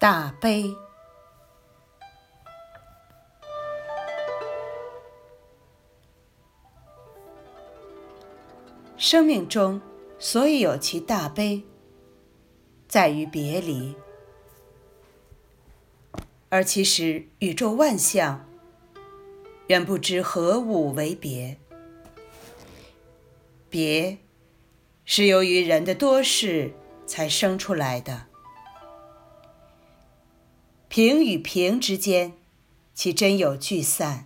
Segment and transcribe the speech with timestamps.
[0.00, 0.74] 大悲。
[8.96, 9.78] 生命中
[10.18, 11.62] 所以有其大悲，
[12.88, 13.94] 在于别离。
[16.48, 18.48] 而其实宇宙万象，
[19.66, 21.58] 远不知何物为别。
[23.68, 24.16] 别，
[25.04, 26.72] 是由于人的多事
[27.06, 28.29] 才生出来的。
[30.90, 32.32] 平与平之间，
[32.94, 34.24] 其真有聚散；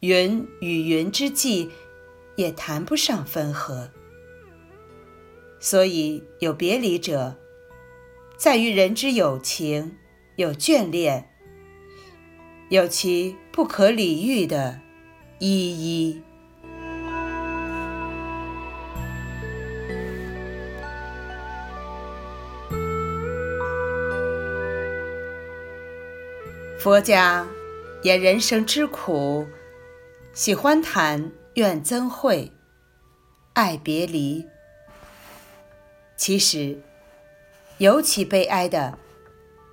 [0.00, 1.70] 云与云之际，
[2.36, 3.90] 也谈不上分合。
[5.58, 7.38] 所以有别离者，
[8.36, 9.96] 在于人之有情。
[10.36, 11.30] 有眷恋，
[12.68, 14.80] 有其不可理喻的
[15.38, 16.20] 依依。
[26.84, 27.48] 佛家
[28.02, 29.46] 言人生之苦，
[30.34, 32.52] 喜欢谈怨憎会、
[33.54, 34.46] 爱别离。
[36.14, 36.78] 其实，
[37.78, 38.98] 尤其悲哀的。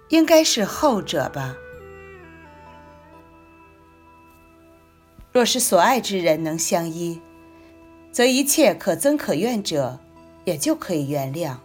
[0.07, 1.57] 应该是后者吧。
[5.33, 7.19] 若是所爱之人能相依，
[8.13, 9.99] 则一切可憎可怨者
[10.45, 11.57] 也就可以原谅。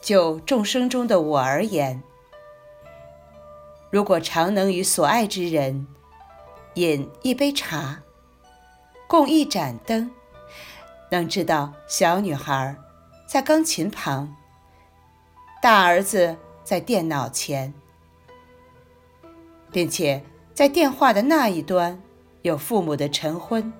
[0.00, 2.02] 就众生中的我而言，
[3.90, 5.86] 如果常能与所爱之人
[6.74, 8.00] 饮一杯茶，
[9.08, 10.10] 共一盏灯，
[11.10, 12.76] 能知道小女孩
[13.26, 14.36] 在钢琴旁。
[15.60, 17.74] 大儿子在电脑前，
[19.72, 22.00] 并且在电话的那一端
[22.42, 23.72] 有父母的晨昏，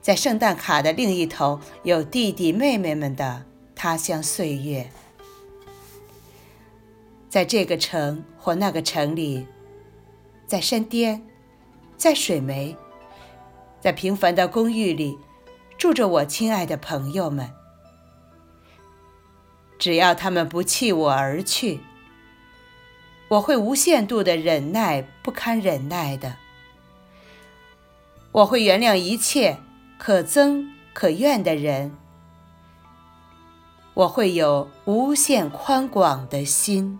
[0.00, 3.44] 在圣诞卡的另一头有弟弟妹妹们的
[3.74, 4.88] 他乡岁月。
[7.32, 9.46] 在这个城或那个城里，
[10.46, 11.24] 在山巅，
[11.96, 12.76] 在水湄，
[13.80, 15.16] 在平凡的公寓里，
[15.78, 17.50] 住着我亲爱的朋友们。
[19.78, 21.80] 只要他们不弃我而去，
[23.28, 26.36] 我会无限度的忍耐不堪忍耐的。
[28.32, 29.56] 我会原谅一切
[29.96, 31.96] 可憎可怨的人。
[33.94, 36.98] 我会有无限宽广的心。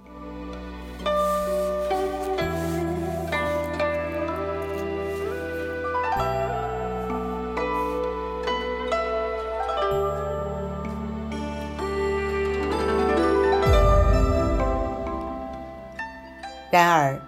[16.72, 17.20] 然而，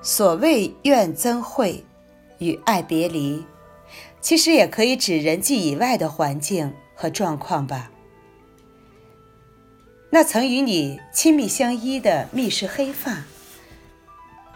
[0.00, 1.84] 所谓怨憎会
[2.38, 3.44] 与爱别离，
[4.22, 7.90] 其实也可以指人际以外的环境和状况吧。
[10.08, 13.24] 那曾与你亲密相依的密室黑发，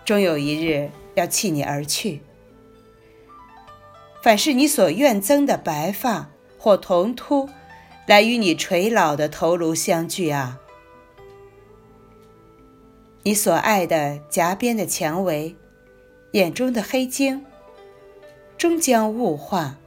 [0.07, 2.21] 终有一日要弃你而去；
[4.23, 7.51] 反是你所怨憎的白发或同秃，
[8.06, 10.59] 来与你垂老的头颅相聚啊。
[13.27, 15.57] 你所爱的夹边的蔷薇，
[16.33, 17.43] 眼中的黑晶，
[18.59, 19.79] 终将雾化。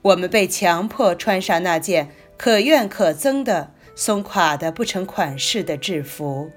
[0.00, 6.50] 我们被强迫穿上那件可怨可憎的、松垮的不成款式的制服。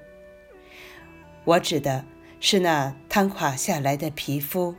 [1.44, 2.06] 我指的
[2.40, 4.74] 是那瘫垮下来的皮肤，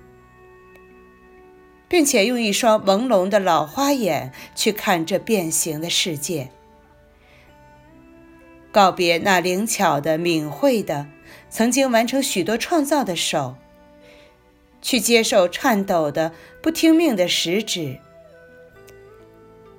[1.88, 6.50] 并且用一双朦胧的老花眼去看这变形的世界。
[8.74, 11.06] 告别那灵巧的、敏慧的、
[11.48, 13.56] 曾经完成许多创造的手，
[14.82, 18.00] 去接受颤抖的、不听命的食指。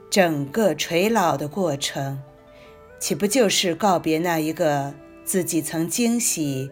[0.09, 2.22] 整个垂老的过程，
[3.00, 4.94] 岂不就是告别那一个
[5.25, 6.70] 自己曾惊喜、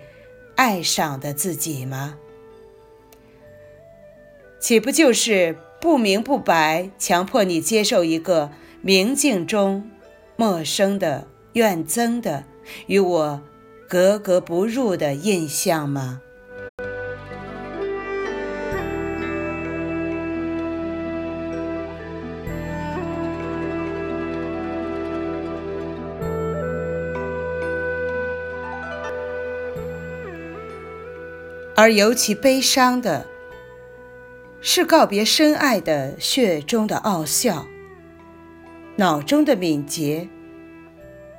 [0.55, 2.17] 爱上的自己吗？
[4.61, 9.91] 岂不就是不明不白强迫你接受一个明镜中
[10.37, 11.27] 陌生的？
[11.55, 12.45] 怨憎的，
[12.87, 13.41] 与我
[13.89, 16.21] 格格不入的印象吗？
[31.75, 33.27] 而尤其悲伤的，
[34.61, 37.67] 是告别深爱的血中的傲笑，
[38.97, 40.29] 脑中的敏捷。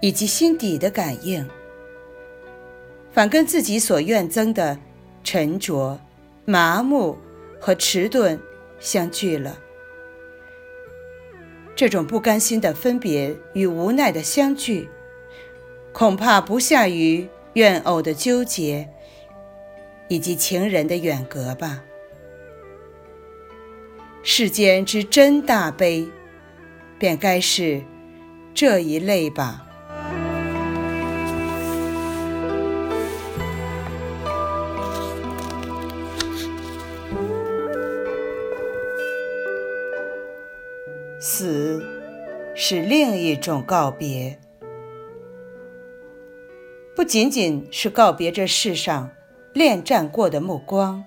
[0.04, 1.48] 以及心底的感应，
[3.14, 4.78] 反跟自己所愿憎的
[5.24, 5.98] 沉着、
[6.44, 7.18] 麻木
[7.58, 8.38] 和迟钝
[8.82, 9.58] 相聚了。
[11.74, 14.90] 这种不甘心的分别与无奈的相聚，
[15.94, 18.90] 恐怕不下于怨偶的纠结，
[20.10, 21.82] 以及情人的远隔吧。
[24.22, 26.06] 世间之真大悲，
[27.00, 27.82] 便该是
[28.54, 29.70] 这一类吧。
[41.26, 41.82] 死
[42.54, 44.38] 是另一种告别，
[46.98, 49.10] 不仅仅是告别这世上
[49.54, 51.06] 恋战过的目光、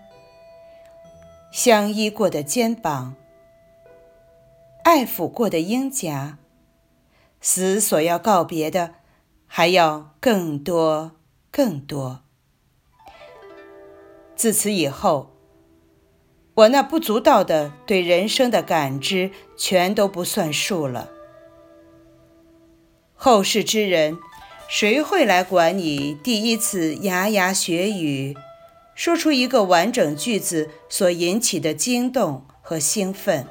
[1.53, 3.15] 相依过的肩膀、
[4.85, 6.39] 爱抚过的鹰颊，
[7.43, 8.95] 死所要告别的
[9.47, 11.13] 还要更多、
[11.51, 12.23] 更多。
[14.35, 15.36] 自此以后。
[16.57, 21.11] 我那不足道的对人生的感知，全都不算数了。
[23.15, 24.17] 后世之人，
[24.67, 28.35] 谁会来管你第一次牙牙学语，
[28.95, 33.47] 说出一个完整句子所引起的惊动和兴奋？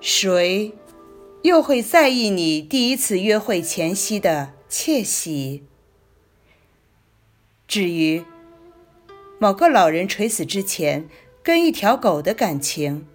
[0.00, 0.72] 谁
[1.42, 5.62] 又会在意你第一次约会前夕的窃喜？
[7.68, 8.24] 至于……
[9.42, 11.08] 某个老人垂死之前
[11.42, 13.06] 跟一条狗的感情，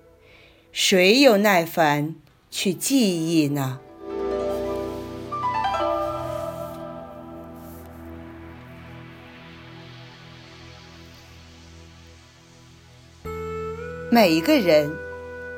[0.71, 2.15] 谁有耐烦
[2.49, 3.79] 去记忆呢？
[14.09, 14.91] 每一个人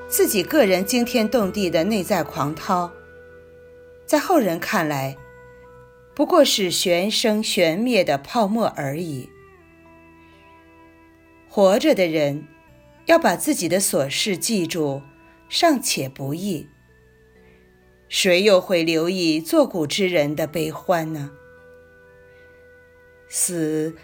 [0.09, 2.91] 自己个人惊天动地的内在狂涛，
[4.05, 5.15] 在后人看来，
[6.13, 9.29] 不过是玄生玄灭的泡沫而已。
[11.57, 12.47] 活着的人，
[13.07, 15.01] 要把自己的琐事记住，
[15.49, 16.67] 尚且不易。
[18.07, 21.31] 谁又会留意作古之人的悲欢呢？
[23.27, 23.95] 死，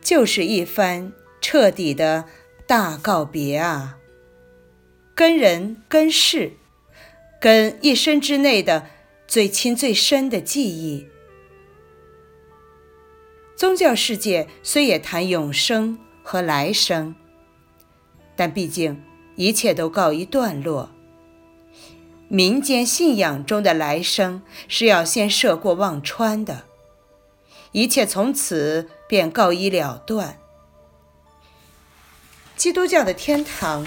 [0.00, 1.12] 就是一番
[1.42, 2.24] 彻底的
[2.66, 3.98] 大告别啊！
[5.14, 6.52] 跟人、跟事、
[7.38, 8.86] 跟一生之内的
[9.26, 11.06] 最亲最深的记忆。
[13.54, 15.98] 宗教世界虽也谈永生。
[16.34, 17.14] 和来生，
[18.34, 19.00] 但毕竟
[19.36, 20.90] 一切都告一段落。
[22.26, 26.64] 民间信仰中的来生是要先涉过忘川的，
[27.70, 30.40] 一切从此便告一了断。
[32.56, 33.86] 基督教的天堂，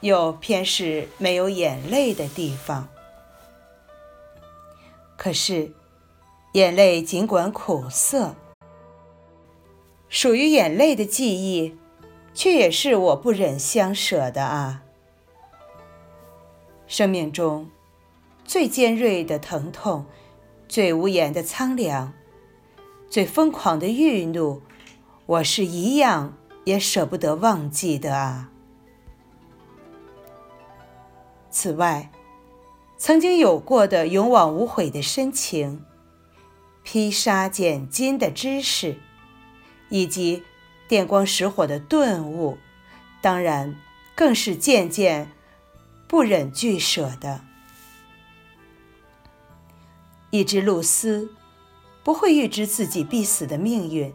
[0.00, 2.88] 又偏是没有眼泪的地方。
[5.18, 5.72] 可是，
[6.54, 8.34] 眼泪尽管苦涩。
[10.08, 11.74] 属于眼泪的记忆，
[12.34, 14.82] 却也是我不忍相舍的啊！
[16.86, 17.70] 生命中
[18.44, 20.06] 最尖锐的疼痛，
[20.68, 22.12] 最无言的苍凉，
[23.08, 24.60] 最疯狂的郁怒，
[25.26, 28.50] 我是一样也舍不得忘记的啊！
[31.50, 32.10] 此外，
[32.96, 35.84] 曾经有过的勇往无悔的深情，
[36.82, 38.98] 披沙拣金的知识。
[39.92, 40.42] 以及
[40.92, 42.58] 电光石火的顿悟，
[43.22, 43.74] 当然
[44.14, 45.32] 更是渐渐
[46.06, 47.40] 不忍俱舍的。
[50.28, 51.30] 一只露丝
[52.04, 54.12] 不会预知自己必死的命运，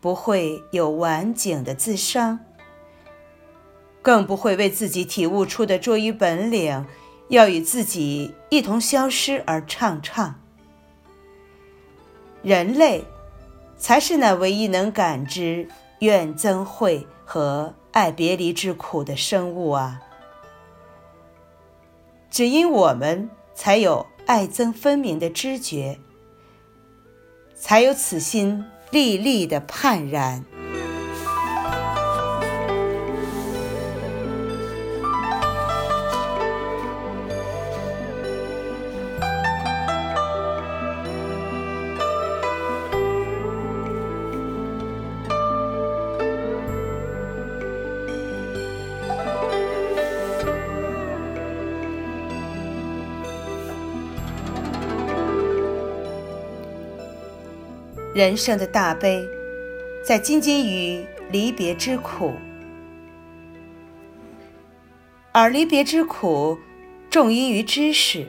[0.00, 2.40] 不会有晚景的自伤，
[4.00, 6.86] 更不会为自己体悟出的捉鱼本领
[7.28, 10.32] 要与自己一同消失而怅怅。
[12.42, 13.04] 人类。
[13.80, 15.66] 才是那唯一能感知
[16.00, 20.02] 怨憎会和爱别离之苦的生物啊！
[22.30, 25.98] 只因我们才有爱憎分明的知觉，
[27.56, 30.44] 才有此心历历的判然。
[58.20, 59.26] 人生的大悲，
[60.04, 62.34] 在仅仅于离别之苦，
[65.32, 66.58] 而离别之苦，
[67.08, 68.26] 重因于知识。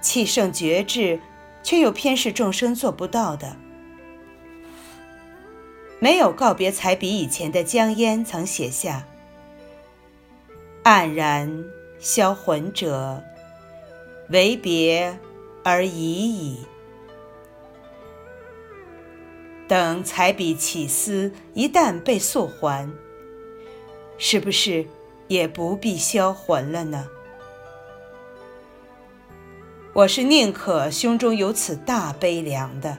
[0.00, 1.20] 气盛绝志，
[1.62, 3.54] 却又偏是众生做不到的。
[5.98, 9.06] 没有告别才比以前的江淹曾写下
[10.84, 11.66] ：“黯然
[11.98, 13.22] 销魂者，
[14.30, 15.18] 为别
[15.62, 16.64] 而已矣。
[19.72, 22.92] 等彩笔起思一旦被溯还，
[24.18, 24.84] 是不是
[25.28, 27.08] 也不必销魂了呢？
[29.94, 32.98] 我是宁可胸中有此大悲凉的。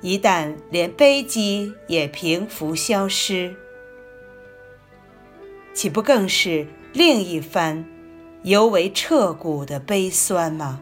[0.00, 3.56] 一旦连悲激也平伏消失，
[5.74, 7.84] 岂不更是另一番
[8.44, 10.80] 尤为彻骨的悲酸吗？